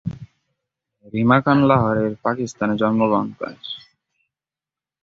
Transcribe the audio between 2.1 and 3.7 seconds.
পাকিস্তানে জন্মগ্রহণ করেন।